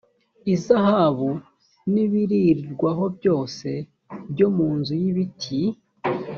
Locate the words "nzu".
4.77-4.93